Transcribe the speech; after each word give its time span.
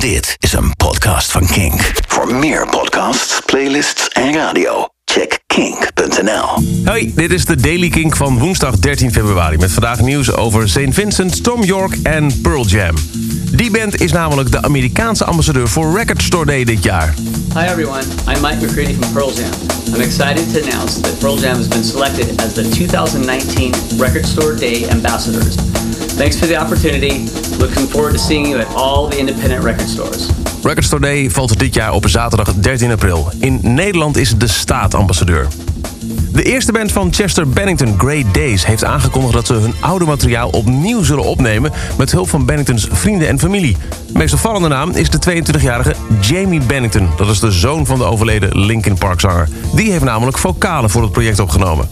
Dit 0.00 0.36
is 0.38 0.52
een 0.52 0.76
podcast 0.76 1.32
van 1.32 1.46
Kink. 1.46 1.90
Voor 2.06 2.34
meer 2.34 2.66
podcasts, 2.68 3.40
playlists 3.46 4.08
en 4.08 4.34
radio, 4.34 4.88
check 5.04 5.38
kink.nl. 5.46 6.62
Hoi, 6.84 7.12
dit 7.14 7.32
is 7.32 7.44
de 7.44 7.56
Daily 7.56 7.88
Kink 7.88 8.16
van 8.16 8.38
woensdag 8.38 8.78
13 8.78 9.12
februari... 9.12 9.56
met 9.56 9.72
vandaag 9.72 10.00
nieuws 10.00 10.32
over 10.32 10.68
St. 10.68 10.78
Vincent, 10.88 11.44
Tom 11.44 11.64
York 11.64 11.96
en 12.02 12.40
Pearl 12.40 12.66
Jam. 12.66 12.94
Die 13.50 13.70
band 13.70 14.00
is 14.00 14.12
namelijk 14.12 14.50
de 14.50 14.62
Amerikaanse 14.62 15.24
ambassadeur 15.24 15.68
voor 15.68 15.96
Record 15.96 16.22
Store 16.22 16.46
Day 16.46 16.64
dit 16.64 16.82
jaar. 16.82 17.14
Hi 17.54 17.64
everyone, 17.64 18.02
I'm 18.02 18.40
Mike 18.40 18.66
McCready 18.66 18.94
from 18.94 19.12
Pearl 19.12 19.32
Jam. 19.34 19.50
I'm 19.94 20.00
excited 20.00 20.52
to 20.52 20.70
announce 20.70 21.00
that 21.00 21.18
Pearl 21.18 21.38
Jam 21.38 21.56
has 21.56 21.68
been 21.68 21.84
selected 21.84 22.40
as 22.40 22.52
the 22.52 22.68
2019 22.68 23.74
Record 23.98 24.26
Store 24.26 24.54
Day 24.54 24.88
Ambassadors. 24.88 25.77
Thanks 26.18 26.36
for 26.36 26.46
the 26.46 26.60
opportunity. 26.60 27.30
Looking 27.58 27.88
forward 27.88 28.12
to 28.12 28.18
seeing 28.18 28.48
you 28.48 28.60
at 28.60 28.74
all 28.74 29.08
the 29.08 29.18
independent 29.18 29.64
record 29.64 29.88
stores. 29.88 30.28
Record 30.62 30.84
Store 30.84 31.02
Day 31.02 31.30
valt 31.30 31.58
dit 31.58 31.74
jaar 31.74 31.92
op 31.92 32.08
zaterdag 32.08 32.54
13 32.54 32.90
april. 32.90 33.30
In 33.40 33.60
Nederland 33.62 34.16
is 34.16 34.38
de 34.38 34.46
staat 34.46 34.94
ambassadeur. 34.94 35.46
De 36.32 36.42
eerste 36.42 36.72
band 36.72 36.92
van 36.92 37.12
Chester 37.12 37.48
Bennington, 37.48 37.94
Great 37.98 38.34
Days, 38.34 38.66
heeft 38.66 38.84
aangekondigd 38.84 39.32
dat 39.32 39.46
ze 39.46 39.54
hun 39.54 39.74
oude 39.80 40.04
materiaal 40.04 40.48
opnieuw 40.48 41.02
zullen 41.02 41.24
opnemen 41.24 41.72
met 41.98 42.10
hulp 42.10 42.28
van 42.28 42.46
Benningtons 42.46 42.88
vrienden 42.90 43.28
en 43.28 43.38
familie. 43.38 43.76
De 44.06 44.18
meest 44.18 44.34
opvallende 44.34 44.68
naam 44.68 44.90
is 44.90 45.10
de 45.10 45.18
22-jarige 45.30 45.94
Jamie 46.20 46.60
Bennington. 46.60 47.08
Dat 47.16 47.28
is 47.28 47.40
de 47.40 47.50
zoon 47.50 47.86
van 47.86 47.98
de 47.98 48.04
overleden 48.04 48.58
Linkin 48.58 48.98
Park 48.98 49.20
zanger. 49.20 49.48
Die 49.74 49.90
heeft 49.90 50.04
namelijk 50.04 50.38
vocalen 50.38 50.90
voor 50.90 51.02
het 51.02 51.12
project 51.12 51.38
opgenomen. 51.38 51.88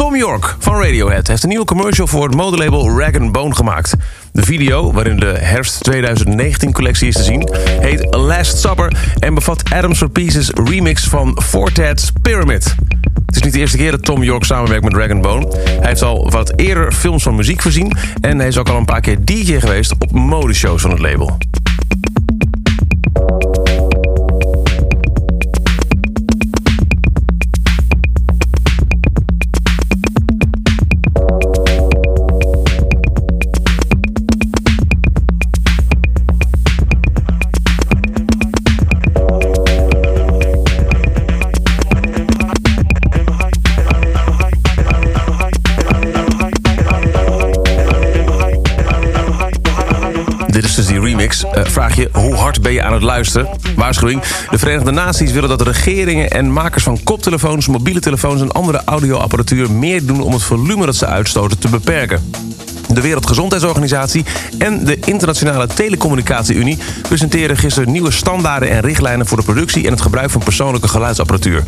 Tom 0.00 0.16
York 0.16 0.56
van 0.58 0.82
Radiohead 0.82 1.26
heeft 1.26 1.42
een 1.42 1.48
nieuwe 1.48 1.64
commercial 1.64 2.06
voor 2.06 2.22
het 2.22 2.34
modelabel 2.34 2.98
Rag 2.98 3.30
Bone 3.30 3.54
gemaakt. 3.54 3.94
De 4.32 4.42
video, 4.42 4.92
waarin 4.92 5.16
de 5.16 5.34
herfst 5.38 5.82
2019 5.82 6.72
collectie 6.72 7.08
is 7.08 7.14
te 7.14 7.22
zien, 7.22 7.48
heet 7.80 8.14
Last 8.14 8.58
Supper 8.58 8.92
en 9.18 9.34
bevat 9.34 9.62
Adams 9.72 9.98
for 9.98 10.10
Pieces 10.10 10.50
remix 10.50 11.04
van 11.04 11.38
Fortet's 11.42 12.12
Pyramid. 12.22 12.74
Het 13.26 13.36
is 13.36 13.42
niet 13.42 13.52
de 13.52 13.58
eerste 13.58 13.76
keer 13.76 13.90
dat 13.90 14.04
Tom 14.04 14.22
York 14.22 14.44
samenwerkt 14.44 14.84
met 14.84 14.92
Dragon 14.92 15.20
Bone. 15.20 15.46
Hij 15.64 15.88
heeft 15.88 16.02
al 16.02 16.30
wat 16.30 16.52
eerder 16.56 16.92
films 16.92 17.22
van 17.22 17.34
muziek 17.34 17.62
voorzien... 17.62 17.92
en 18.20 18.38
hij 18.38 18.48
is 18.48 18.58
ook 18.58 18.68
al 18.68 18.76
een 18.76 18.84
paar 18.84 19.00
keer 19.00 19.24
DJ 19.24 19.58
geweest 19.58 19.92
op 19.98 20.12
modeshows 20.12 20.82
van 20.82 20.90
het 20.90 21.00
label. 21.00 21.38
Eh, 51.20 51.64
vraag 51.64 51.96
je, 51.96 52.08
hoe 52.12 52.34
hard 52.34 52.62
ben 52.62 52.72
je 52.72 52.82
aan 52.82 52.92
het 52.92 53.02
luisteren? 53.02 53.48
Waarschuwing, 53.76 54.22
de 54.50 54.58
Verenigde 54.58 54.90
Naties 54.90 55.32
willen 55.32 55.48
dat 55.48 55.62
regeringen 55.62 56.30
en 56.30 56.52
makers 56.52 56.82
van 56.82 57.02
koptelefoons, 57.02 57.68
mobiele 57.68 58.00
telefoons 58.00 58.40
en 58.40 58.52
andere 58.52 58.82
audioapparatuur 58.84 59.70
meer 59.70 60.06
doen 60.06 60.22
om 60.22 60.32
het 60.32 60.42
volume 60.42 60.86
dat 60.86 60.96
ze 60.96 61.06
uitstoten 61.06 61.58
te 61.58 61.68
beperken. 61.68 62.30
De 62.88 63.00
Wereldgezondheidsorganisatie 63.00 64.24
en 64.58 64.84
de 64.84 64.98
Internationale 65.04 65.66
Telecommunicatie-Unie 65.66 66.78
presenteren 67.02 67.56
gisteren 67.56 67.92
nieuwe 67.92 68.10
standaarden 68.10 68.70
en 68.70 68.80
richtlijnen 68.80 69.26
voor 69.26 69.36
de 69.38 69.44
productie 69.44 69.84
en 69.84 69.90
het 69.90 70.00
gebruik 70.00 70.30
van 70.30 70.44
persoonlijke 70.44 70.88
geluidsapparatuur. 70.88 71.64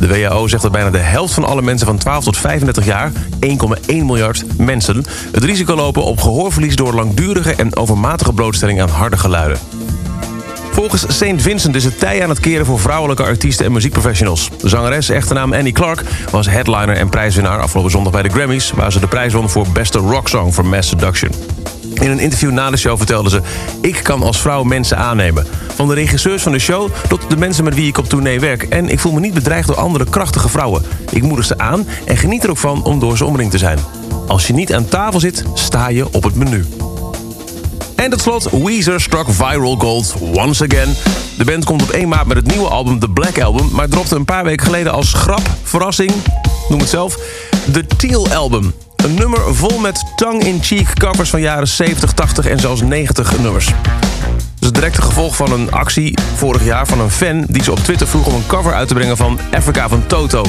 De 0.00 0.08
WHO 0.08 0.48
zegt 0.48 0.62
dat 0.62 0.72
bijna 0.72 0.90
de 0.90 0.98
helft 0.98 1.34
van 1.34 1.44
alle 1.44 1.62
mensen 1.62 1.86
van 1.86 1.98
12 1.98 2.24
tot 2.24 2.36
35 2.36 2.84
jaar, 2.84 3.12
1,1 3.12 3.18
miljard 3.86 4.44
mensen, 4.58 5.04
het 5.32 5.44
risico 5.44 5.74
lopen 5.74 6.04
op 6.04 6.20
gehoorverlies 6.20 6.76
door 6.76 6.94
langdurige 6.94 7.54
en 7.54 7.76
overmatige 7.76 8.32
blootstelling 8.32 8.80
aan 8.80 8.88
harde 8.88 9.16
geluiden. 9.16 9.58
Volgens 10.72 11.04
St. 11.08 11.34
Vincent 11.36 11.74
is 11.74 11.84
het 11.84 11.98
tij 11.98 12.22
aan 12.22 12.28
het 12.28 12.40
keren 12.40 12.66
voor 12.66 12.80
vrouwelijke 12.80 13.22
artiesten 13.22 13.66
en 13.66 13.72
muziekprofessionals. 13.72 14.50
Zangeres, 14.62 15.08
echte 15.08 15.34
naam 15.34 15.54
Annie 15.54 15.72
Clark, 15.72 16.02
was 16.30 16.46
headliner 16.46 16.96
en 16.96 17.08
prijswinnaar 17.08 17.60
afgelopen 17.60 17.90
zondag 17.90 18.12
bij 18.12 18.22
de 18.22 18.28
Grammys... 18.28 18.70
waar 18.70 18.92
ze 18.92 19.00
de 19.00 19.08
prijs 19.08 19.32
won 19.32 19.48
voor 19.48 19.66
beste 19.72 19.98
rocksong 19.98 20.54
voor 20.54 20.66
Mass 20.66 20.88
Seduction. 20.88 21.30
In 21.94 22.10
een 22.10 22.18
interview 22.18 22.50
na 22.50 22.70
de 22.70 22.76
show 22.76 22.96
vertelde 22.96 23.30
ze... 23.30 23.40
ik 23.80 24.00
kan 24.02 24.22
als 24.22 24.40
vrouw 24.40 24.62
mensen 24.62 24.96
aannemen. 24.98 25.46
Van 25.74 25.88
de 25.88 25.94
regisseurs 25.94 26.42
van 26.42 26.52
de 26.52 26.58
show 26.58 26.90
tot 27.08 27.30
de 27.30 27.36
mensen 27.36 27.64
met 27.64 27.74
wie 27.74 27.86
ik 27.86 27.98
op 27.98 28.08
tournee 28.08 28.40
werk. 28.40 28.62
En 28.62 28.88
ik 28.88 29.00
voel 29.00 29.12
me 29.12 29.20
niet 29.20 29.34
bedreigd 29.34 29.66
door 29.66 29.76
andere 29.76 30.04
krachtige 30.10 30.48
vrouwen. 30.48 30.82
Ik 31.10 31.22
moedig 31.22 31.44
ze 31.44 31.58
aan 31.58 31.86
en 32.04 32.16
geniet 32.16 32.44
er 32.44 32.50
ook 32.50 32.56
van 32.56 32.84
om 32.84 32.98
door 32.98 33.16
ze 33.16 33.24
omringd 33.24 33.50
te 33.50 33.58
zijn. 33.58 33.78
Als 34.26 34.46
je 34.46 34.52
niet 34.52 34.74
aan 34.74 34.88
tafel 34.88 35.20
zit, 35.20 35.44
sta 35.54 35.88
je 35.88 36.12
op 36.12 36.22
het 36.22 36.34
menu. 36.34 36.64
En 37.94 38.10
tot 38.10 38.20
slot, 38.20 38.50
Weezer 38.50 39.00
struck 39.00 39.26
viral 39.30 39.76
gold 39.76 40.14
once 40.34 40.64
again. 40.64 40.94
De 41.38 41.44
band 41.44 41.64
komt 41.64 41.82
op 41.82 41.90
1 41.90 42.08
maart 42.08 42.26
met 42.26 42.36
het 42.36 42.46
nieuwe 42.46 42.68
album 42.68 42.98
The 42.98 43.08
Black 43.08 43.40
Album... 43.40 43.68
maar 43.72 43.88
dropte 43.88 44.16
een 44.16 44.24
paar 44.24 44.44
weken 44.44 44.66
geleden 44.66 44.92
als 44.92 45.12
grap, 45.12 45.42
verrassing, 45.62 46.12
noem 46.68 46.80
het 46.80 46.88
zelf... 46.88 47.18
The 47.72 47.86
Teal 47.96 48.28
Album. 48.28 48.74
Een 49.04 49.14
nummer 49.14 49.54
vol 49.54 49.78
met 49.78 50.02
tongue-in-cheek 50.16 50.94
covers 50.94 51.30
van 51.30 51.40
jaren 51.40 51.68
70, 51.68 52.12
80 52.12 52.46
en 52.46 52.58
zelfs 52.58 52.82
90 52.82 53.38
nummers. 53.38 53.66
Dat 53.66 53.74
is 54.58 54.66
het 54.66 54.74
directe 54.74 55.02
gevolg 55.02 55.36
van 55.36 55.52
een 55.52 55.72
actie 55.72 56.18
vorig 56.36 56.64
jaar 56.64 56.86
van 56.86 57.00
een 57.00 57.10
fan... 57.10 57.44
die 57.48 57.62
ze 57.62 57.70
op 57.70 57.78
Twitter 57.78 58.06
vroeg 58.06 58.26
om 58.26 58.34
een 58.34 58.46
cover 58.46 58.74
uit 58.74 58.88
te 58.88 58.94
brengen 58.94 59.16
van 59.16 59.38
Africa 59.52 59.88
van 59.88 60.06
Toto. 60.06 60.44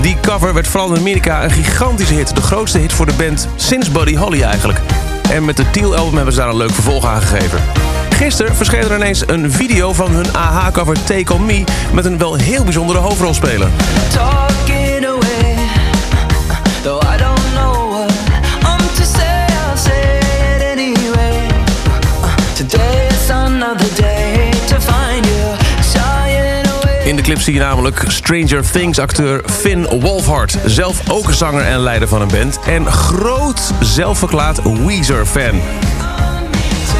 Die 0.00 0.16
cover 0.20 0.54
werd 0.54 0.68
vooral 0.68 0.92
in 0.92 1.00
Amerika 1.00 1.44
een 1.44 1.50
gigantische 1.50 2.14
hit. 2.14 2.34
De 2.34 2.42
grootste 2.42 2.78
hit 2.78 2.92
voor 2.92 3.06
de 3.06 3.12
band 3.12 3.48
sinds 3.56 3.90
Buddy 3.90 4.16
Holly 4.16 4.42
eigenlijk. 4.42 4.80
En 5.30 5.44
met 5.44 5.56
de 5.56 5.70
Teal 5.70 5.96
Album 5.96 6.14
hebben 6.14 6.32
ze 6.32 6.40
daar 6.40 6.48
een 6.48 6.56
leuk 6.56 6.72
vervolg 6.72 7.06
aan 7.06 7.22
gegeven. 7.22 7.60
Gisteren 8.10 8.56
verscheen 8.56 8.82
er 8.82 8.96
ineens 8.96 9.22
een 9.26 9.52
video 9.52 9.92
van 9.92 10.10
hun 10.10 10.32
AH-cover 10.32 11.04
Take 11.04 11.34
On 11.34 11.46
Me... 11.46 11.64
met 11.92 12.04
een 12.04 12.18
wel 12.18 12.34
heel 12.34 12.64
bijzondere 12.64 12.98
hoofdrolspeler. 12.98 13.68
Clip 27.26 27.40
zie 27.40 27.54
je 27.54 27.60
namelijk 27.60 28.04
Stranger 28.06 28.70
Things-acteur 28.70 29.42
Finn 29.46 30.00
Wolfhard. 30.00 30.58
Zelf 30.64 31.10
ook 31.10 31.32
zanger 31.32 31.64
en 31.64 31.78
leider 31.78 32.08
van 32.08 32.20
een 32.20 32.28
band. 32.28 32.58
En 32.66 32.86
groot 32.86 33.72
zelfverklaard 33.80 34.84
Weezer-fan. 34.84 35.60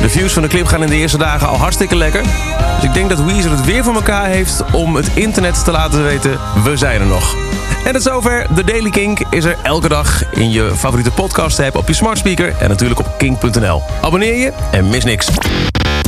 De 0.00 0.08
views 0.08 0.32
van 0.32 0.42
de 0.42 0.48
clip 0.48 0.66
gaan 0.66 0.82
in 0.82 0.88
de 0.88 0.96
eerste 0.96 1.18
dagen 1.18 1.48
al 1.48 1.56
hartstikke 1.56 1.96
lekker. 1.96 2.22
Dus 2.22 2.84
ik 2.84 2.94
denk 2.94 3.08
dat 3.08 3.24
Weezer 3.24 3.50
het 3.50 3.64
weer 3.64 3.84
voor 3.84 3.94
elkaar 3.94 4.26
heeft 4.26 4.64
om 4.72 4.96
het 4.96 5.08
internet 5.14 5.64
te 5.64 5.70
laten 5.70 6.04
weten... 6.04 6.38
we 6.64 6.76
zijn 6.76 7.00
er 7.00 7.06
nog. 7.06 7.36
En 7.84 7.92
tot 7.92 8.02
zover. 8.02 8.46
De 8.54 8.64
Daily 8.64 8.90
Kink 8.90 9.20
is 9.30 9.44
er 9.44 9.56
elke 9.62 9.88
dag 9.88 10.34
in 10.34 10.50
je 10.50 10.72
favoriete 10.76 11.10
podcast 11.10 11.60
app 11.60 11.76
op 11.76 11.88
je 11.88 11.94
smart 11.94 12.18
speaker 12.18 12.54
en 12.60 12.68
natuurlijk 12.68 13.00
op 13.00 13.14
kink.nl. 13.18 13.82
Abonneer 14.00 14.34
je 14.34 14.52
en 14.70 14.88
mis 14.88 15.04
niks. 15.04 15.28